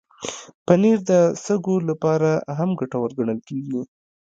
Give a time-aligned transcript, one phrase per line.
[0.65, 1.11] پنېر د
[1.45, 3.81] سږو لپاره هم ګټور ګڼل شوی.